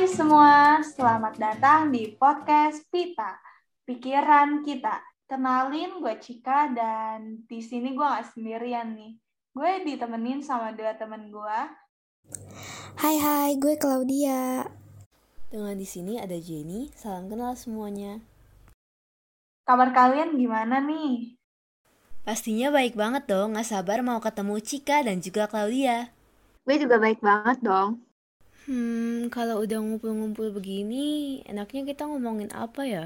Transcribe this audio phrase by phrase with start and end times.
[0.00, 3.36] Hai semua, selamat datang di podcast Pita,
[3.84, 4.96] Pikiran Kita.
[5.28, 9.20] Kenalin, gue Cika dan di sini gue gak sendirian nih.
[9.52, 11.58] Gue ditemenin sama dua temen gue.
[12.96, 14.64] Hai hai, gue Claudia.
[15.52, 18.24] Dengan di sini ada Jenny, salam kenal semuanya.
[19.68, 21.36] Kabar kalian gimana nih?
[22.24, 26.08] Pastinya baik banget dong, gak sabar mau ketemu Cika dan juga Claudia.
[26.64, 28.00] Gue juga baik banget dong.
[28.64, 33.04] Hmm, kalau udah ngumpul-ngumpul begini, enaknya kita ngomongin apa ya?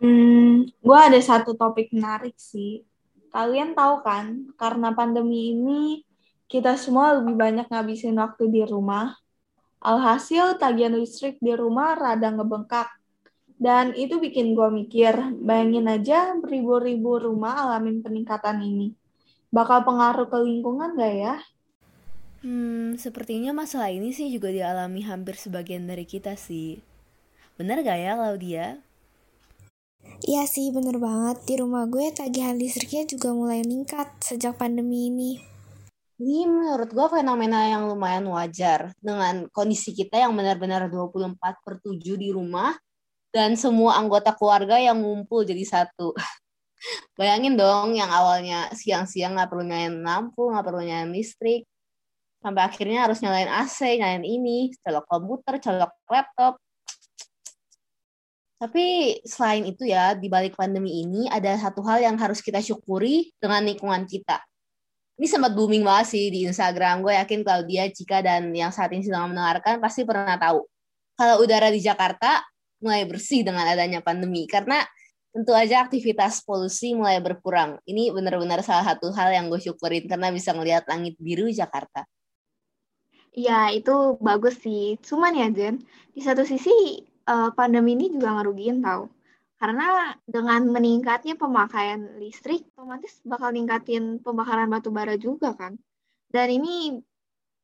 [0.00, 2.84] Hmm, gue ada satu topik menarik sih.
[3.32, 4.26] Kalian tahu kan,
[4.60, 6.04] karena pandemi ini
[6.52, 9.16] kita semua lebih banyak ngabisin waktu di rumah.
[9.80, 12.88] Alhasil tagihan listrik di rumah rada ngebengkak.
[13.56, 18.92] Dan itu bikin gue mikir, bayangin aja beribu-ribu rumah alamin peningkatan ini.
[19.48, 21.34] Bakal pengaruh ke lingkungan gak ya?
[22.46, 26.78] Hmm, sepertinya masalah ini sih juga dialami hampir sebagian dari kita sih.
[27.58, 28.78] Bener gak ya, Claudia?
[30.22, 31.42] Iya sih, bener banget.
[31.42, 35.42] Di rumah gue tagihan listriknya juga mulai meningkat sejak pandemi ini.
[36.22, 41.34] Ini menurut gue fenomena yang lumayan wajar dengan kondisi kita yang benar-benar 24
[41.66, 42.78] per 7 di rumah
[43.34, 46.14] dan semua anggota keluarga yang ngumpul jadi satu.
[47.18, 51.66] Bayangin dong yang awalnya siang-siang nggak perlu nyalain lampu, nggak perlu nyalain listrik,
[52.46, 56.54] sampai akhirnya harus nyalain AC, nyalain ini, colok komputer, colok laptop.
[58.62, 63.34] Tapi selain itu ya, di balik pandemi ini ada satu hal yang harus kita syukuri
[63.42, 64.38] dengan lingkungan kita.
[65.18, 67.02] Ini sempat booming banget sih di Instagram.
[67.02, 70.62] Gue yakin Claudia, Cika, dan yang saat ini sedang mendengarkan pasti pernah tahu.
[71.18, 72.46] Kalau udara di Jakarta
[72.78, 74.46] mulai bersih dengan adanya pandemi.
[74.46, 74.86] Karena
[75.34, 77.80] tentu aja aktivitas polusi mulai berkurang.
[77.84, 82.06] Ini benar-benar salah satu hal yang gue syukurin karena bisa ngelihat langit biru Jakarta.
[83.36, 84.96] Ya, itu bagus sih.
[85.04, 85.84] Cuman ya, Jen,
[86.16, 89.12] di satu sisi uh, pandemi ini juga ngerugiin tau.
[89.60, 95.76] Karena dengan meningkatnya pemakaian listrik, otomatis bakal ningkatin pembakaran batu bara juga kan.
[96.32, 96.96] Dan ini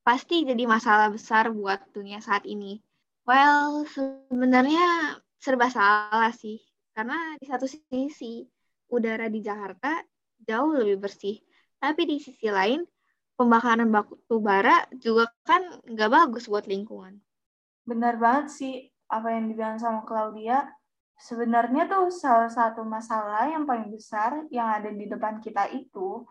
[0.04, 2.76] pasti jadi masalah besar buat dunia saat ini.
[3.24, 6.60] Well, sebenarnya serba salah sih.
[6.92, 8.44] Karena di satu sisi,
[8.92, 10.04] udara di Jakarta
[10.36, 11.40] jauh lebih bersih.
[11.80, 12.84] Tapi di sisi lain,
[13.36, 17.18] pembakaran batu bara juga kan nggak bagus buat lingkungan.
[17.82, 18.74] Benar banget sih
[19.10, 20.70] apa yang dibilang sama Claudia.
[21.18, 26.26] Sebenarnya tuh salah satu masalah yang paling besar yang ada di depan kita itu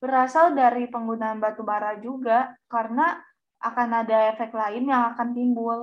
[0.00, 3.20] berasal dari penggunaan batu bara juga karena
[3.62, 5.78] akan ada efek lain yang akan timbul.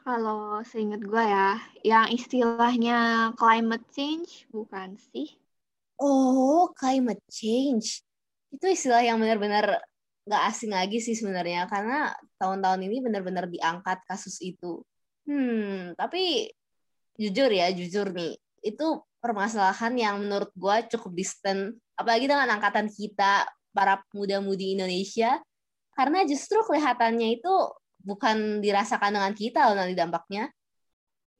[0.00, 5.36] Kalau seingat gue ya, yang istilahnya climate change bukan sih?
[6.00, 8.00] Oh, climate change.
[8.48, 9.84] Itu istilah yang benar-benar
[10.28, 14.84] nggak asing lagi sih sebenarnya karena tahun-tahun ini benar-benar diangkat kasus itu.
[15.24, 16.50] Hmm, tapi
[17.20, 18.86] jujur ya, jujur nih, itu
[19.20, 25.38] permasalahan yang menurut gue cukup distant, apalagi dengan angkatan kita, para muda-mudi Indonesia,
[25.94, 27.54] karena justru kelihatannya itu
[28.00, 30.48] bukan dirasakan dengan kita loh nanti dampaknya.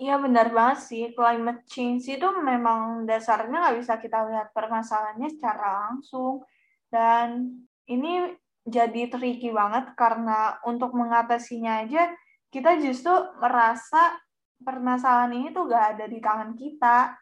[0.01, 5.89] Iya benar banget sih, climate change itu memang dasarnya nggak bisa kita lihat permasalahannya secara
[5.89, 6.41] langsung.
[6.89, 7.53] Dan
[7.85, 8.33] ini
[8.67, 12.13] jadi tricky banget karena untuk mengatasinya aja
[12.51, 14.19] kita justru merasa
[14.61, 17.17] permasalahan ini tuh gak ada di tangan kita.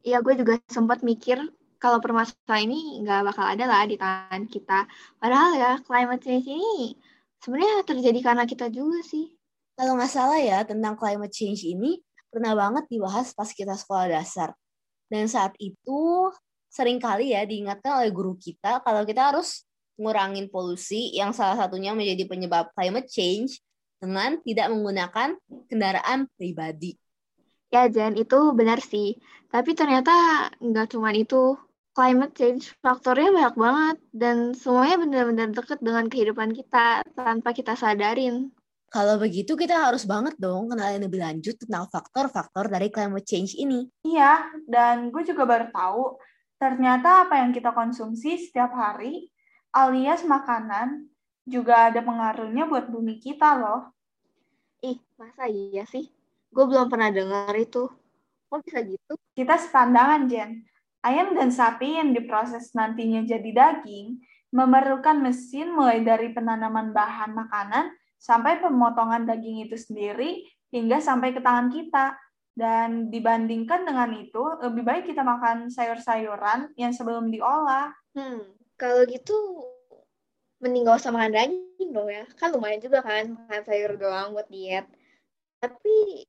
[0.00, 1.38] Iya, gue juga sempat mikir
[1.80, 4.88] kalau permasalahan ini nggak bakal ada lah di tangan kita.
[5.16, 6.96] Padahal ya, climate change ini
[7.40, 9.32] sebenarnya terjadi karena kita juga sih.
[9.76, 14.52] Kalau nggak salah ya, tentang climate change ini pernah banget dibahas pas kita sekolah dasar.
[15.08, 16.32] Dan saat itu
[16.70, 19.66] sering kali ya diingatkan oleh guru kita kalau kita harus
[20.00, 23.60] ngurangin polusi yang salah satunya menjadi penyebab climate change
[24.00, 25.36] dengan tidak menggunakan
[25.68, 26.96] kendaraan pribadi.
[27.70, 29.20] Ya, Jen, itu benar sih.
[29.52, 30.10] Tapi ternyata
[30.58, 31.54] nggak cuma itu.
[31.90, 33.96] Climate change faktornya banyak banget.
[34.10, 38.50] Dan semuanya benar-benar dekat dengan kehidupan kita tanpa kita sadarin.
[38.90, 43.86] Kalau begitu kita harus banget dong kenalin lebih lanjut tentang faktor-faktor dari climate change ini.
[44.02, 46.18] Iya, dan gue juga baru tahu
[46.58, 49.30] ternyata apa yang kita konsumsi setiap hari
[49.70, 51.06] alias makanan
[51.46, 53.90] juga ada pengaruhnya buat bumi kita loh.
[54.82, 56.10] Ih, masa iya sih?
[56.50, 57.86] Gue belum pernah dengar itu.
[58.50, 59.14] Kok bisa gitu?
[59.34, 60.66] Kita sepandangan, Jen.
[61.00, 64.20] Ayam dan sapi yang diproses nantinya jadi daging
[64.52, 70.44] memerlukan mesin mulai dari penanaman bahan makanan sampai pemotongan daging itu sendiri
[70.74, 72.18] hingga sampai ke tangan kita.
[72.50, 77.94] Dan dibandingkan dengan itu, lebih baik kita makan sayur-sayuran yang sebelum diolah.
[78.12, 78.42] Hmm,
[78.80, 79.36] kalau gitu
[80.64, 82.24] mending gak usah makan daging dong ya.
[82.40, 84.88] Kan lumayan juga kan makan sayur doang buat diet.
[85.60, 86.24] Tapi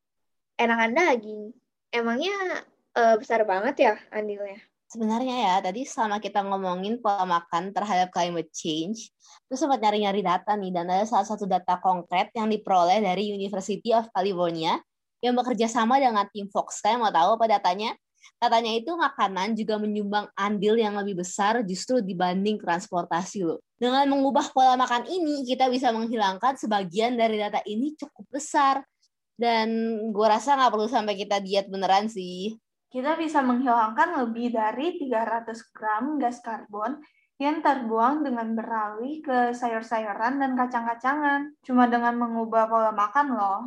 [0.59, 1.55] enakan daging.
[1.95, 2.67] Emangnya
[2.99, 4.59] uh, besar banget ya andilnya?
[4.91, 9.07] Sebenarnya ya, tadi selama kita ngomongin pola makan terhadap climate change,
[9.47, 13.95] terus sempat nyari-nyari data nih, dan ada salah satu data konkret yang diperoleh dari University
[13.95, 14.83] of California
[15.23, 16.83] yang bekerja sama dengan tim Fox.
[16.83, 17.95] Kalian mau tahu apa datanya?
[18.37, 23.59] Katanya itu makanan juga menyumbang andil yang lebih besar justru dibanding transportasi loh.
[23.77, 28.85] Dengan mengubah pola makan ini, kita bisa menghilangkan sebagian dari data ini cukup besar.
[29.33, 32.53] Dan gue rasa nggak perlu sampai kita diet beneran sih
[32.91, 36.99] kita bisa menghilangkan lebih dari 300 gram gas karbon
[37.39, 41.55] yang terbuang dengan beralih ke sayur-sayuran dan kacang-kacangan.
[41.63, 43.61] Cuma dengan mengubah pola makan loh.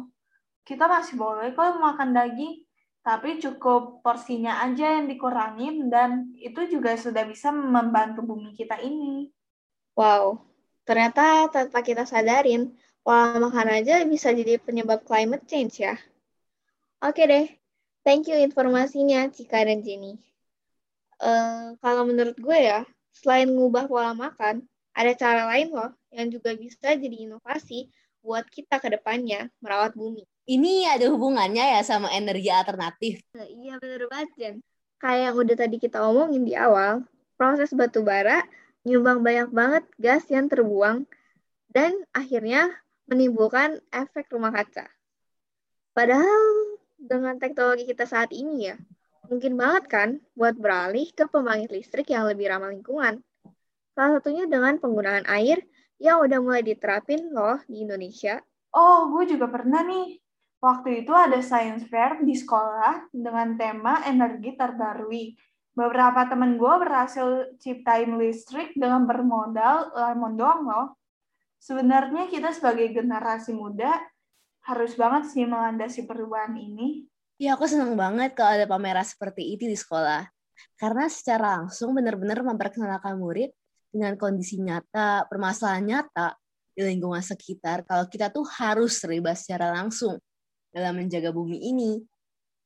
[0.63, 2.64] Kita masih boleh kok makan daging,
[3.05, 9.29] tapi cukup porsinya aja yang dikurangin dan itu juga sudah bisa membantu bumi kita ini.
[9.93, 10.41] Wow,
[10.89, 12.73] ternyata tanpa kita sadarin,
[13.05, 16.01] pola makan aja bisa jadi penyebab climate change ya.
[17.05, 17.47] Oke deh,
[18.05, 20.21] Thank you informasinya, Cika dan Jenny.
[21.17, 22.85] Uh, kalau menurut gue ya,
[23.17, 24.61] selain ngubah pola makan,
[24.93, 27.89] ada cara lain loh yang juga bisa jadi inovasi
[28.25, 30.25] buat kita ke depannya merawat bumi.
[30.49, 33.21] Ini ada hubungannya ya sama energi alternatif?
[33.37, 34.55] Uh, iya bener banget, Jen.
[34.97, 37.05] Kayak yang udah tadi kita omongin di awal,
[37.37, 38.41] proses batu bara
[38.85, 41.09] nyumbang banyak banget gas yang terbuang
[41.73, 42.73] dan akhirnya
[43.09, 44.89] menimbulkan efek rumah kaca.
[45.93, 48.77] Padahal dengan teknologi kita saat ini ya,
[49.29, 53.21] mungkin banget kan buat beralih ke pembangkit listrik yang lebih ramah lingkungan.
[53.97, 55.65] Salah satunya dengan penggunaan air
[56.05, 58.37] yang udah mulai diterapin loh di Indonesia.
[58.77, 60.21] Oh, gue juga pernah nih.
[60.61, 65.33] Waktu itu ada science fair di sekolah dengan tema energi terbarui.
[65.73, 70.87] Beberapa temen gue berhasil ciptain listrik dengan bermodal lemon doang loh.
[71.57, 73.97] Sebenarnya kita sebagai generasi muda
[74.69, 77.09] harus banget sih melandasi perubahan ini.
[77.41, 80.29] Ya, aku senang banget kalau ada pameran seperti itu di sekolah.
[80.77, 83.51] Karena secara langsung benar-benar memperkenalkan murid
[83.95, 86.35] dengan kondisi nyata, permasalahan nyata
[86.75, 90.19] di lingkungan sekitar kalau kita tuh harus terlibat secara langsung
[90.75, 92.03] dalam menjaga bumi ini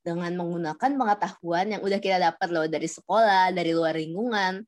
[0.00, 4.64] dengan menggunakan pengetahuan yang udah kita dapat loh dari sekolah, dari luar lingkungan.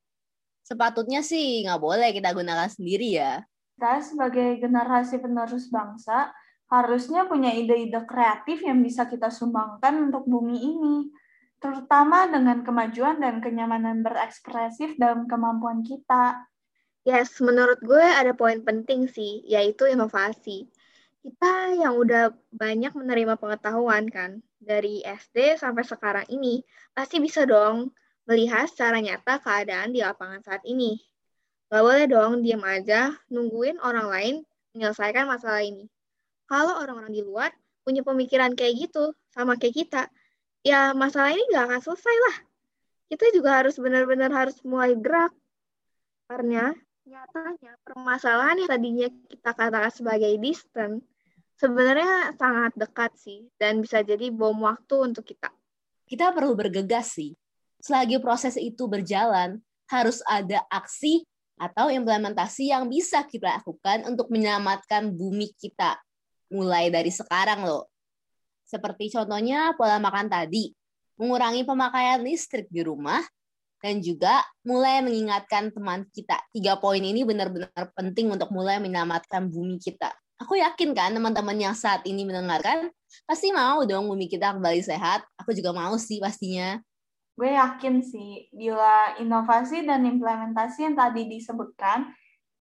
[0.60, 3.40] Sepatutnya sih nggak boleh kita gunakan sendiri ya.
[3.80, 6.28] Kita sebagai generasi penerus bangsa
[6.68, 11.08] harusnya punya ide-ide kreatif yang bisa kita sumbangkan untuk bumi ini,
[11.60, 16.48] terutama dengan kemajuan dan kenyamanan berekspresif dalam kemampuan kita.
[17.04, 20.68] Yes, menurut gue ada poin penting sih, yaitu inovasi.
[21.20, 26.64] Kita yang udah banyak menerima pengetahuan kan, dari SD sampai sekarang ini,
[26.96, 27.92] pasti bisa dong
[28.24, 30.96] melihat secara nyata keadaan di lapangan saat ini.
[31.68, 34.34] Gak boleh dong diam aja nungguin orang lain
[34.74, 35.86] menyelesaikan masalah ini
[36.50, 37.54] kalau orang-orang di luar
[37.86, 40.02] punya pemikiran kayak gitu sama kayak kita,
[40.60, 42.36] ya masalah ini nggak akan selesai lah.
[43.10, 45.34] Kita juga harus benar-benar harus mulai gerak.
[46.30, 46.70] Karena
[47.02, 51.02] nyatanya permasalahan yang tadinya kita katakan sebagai distant,
[51.58, 55.50] sebenarnya sangat dekat sih dan bisa jadi bom waktu untuk kita.
[56.06, 57.34] Kita perlu bergegas sih.
[57.82, 59.58] Selagi proses itu berjalan,
[59.90, 61.26] harus ada aksi
[61.60, 65.98] atau implementasi yang bisa kita lakukan untuk menyelamatkan bumi kita
[66.50, 67.90] mulai dari sekarang loh.
[68.70, 70.70] Seperti contohnya pola makan tadi,
[71.18, 73.18] mengurangi pemakaian listrik di rumah,
[73.82, 76.38] dan juga mulai mengingatkan teman kita.
[76.54, 80.14] Tiga poin ini benar-benar penting untuk mulai menyelamatkan bumi kita.
[80.38, 82.88] Aku yakin kan teman-teman yang saat ini mendengarkan,
[83.26, 85.26] pasti mau dong bumi kita kembali sehat.
[85.34, 86.78] Aku juga mau sih pastinya.
[87.34, 92.12] Gue yakin sih, bila inovasi dan implementasi yang tadi disebutkan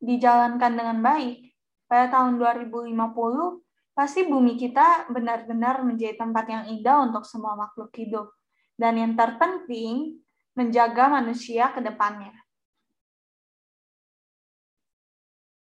[0.03, 1.55] dijalankan dengan baik,
[1.89, 3.64] pada tahun 2050
[3.95, 8.35] pasti bumi kita benar-benar menjadi tempat yang indah untuk semua makhluk hidup.
[8.75, 10.19] Dan yang terpenting,
[10.59, 12.35] menjaga manusia ke depannya.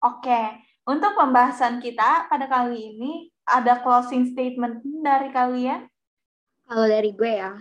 [0.03, 3.13] Oke, untuk pembahasan kita pada kali ini,
[3.47, 5.87] ada closing statement dari kalian?
[6.67, 7.55] Kalau dari gue ya,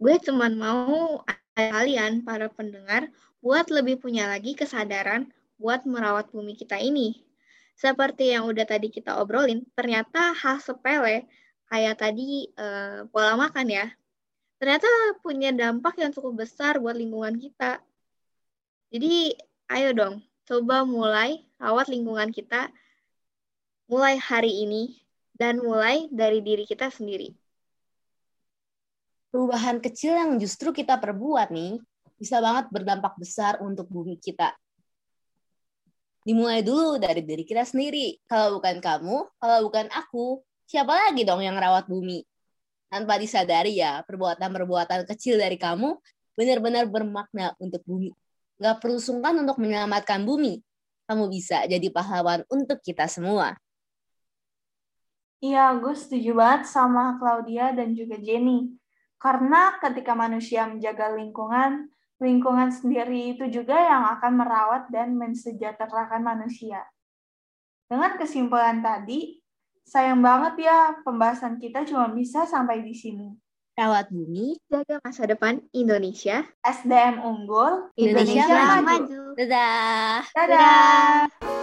[0.00, 1.20] gue cuma mau
[1.52, 3.12] kalian, para pendengar,
[3.44, 7.27] buat lebih punya lagi kesadaran buat merawat bumi kita ini
[7.78, 11.30] seperti yang udah tadi kita obrolin, ternyata hal sepele
[11.70, 13.86] kayak tadi uh, pola makan ya,
[14.58, 14.90] ternyata
[15.22, 17.78] punya dampak yang cukup besar buat lingkungan kita.
[18.90, 19.30] Jadi,
[19.70, 22.66] ayo dong, coba mulai rawat lingkungan kita
[23.86, 24.98] mulai hari ini
[25.38, 27.30] dan mulai dari diri kita sendiri.
[29.30, 31.78] Perubahan kecil yang justru kita perbuat nih,
[32.18, 34.50] bisa banget berdampak besar untuk bumi kita
[36.28, 38.20] dimulai dulu dari diri kita sendiri.
[38.28, 42.20] Kalau bukan kamu, kalau bukan aku, siapa lagi dong yang rawat bumi?
[42.88, 45.96] tanpa disadari ya perbuatan-perbuatan kecil dari kamu
[46.34, 48.10] benar-benar bermakna untuk bumi.
[48.58, 50.64] Gak perlu sungkan untuk menyelamatkan bumi.
[51.08, 53.56] Kamu bisa jadi pahlawan untuk kita semua.
[55.38, 58.74] Iya, gue setuju banget sama Claudia dan juga Jenny.
[59.22, 61.86] Karena ketika manusia menjaga lingkungan,
[62.18, 66.82] lingkungan sendiri itu juga yang akan merawat dan mensejahterakan manusia.
[67.88, 69.40] Dengan kesimpulan tadi,
[69.86, 73.32] sayang banget ya pembahasan kita cuma bisa sampai di sini.
[73.78, 76.42] Rawat bumi, Jaga masa depan Indonesia.
[76.66, 78.82] SDM unggul, Indonesia Indonesia maju.
[78.82, 79.22] maju.
[79.38, 80.20] dadah!
[80.34, 81.30] Dadah!
[81.38, 81.57] Dadah.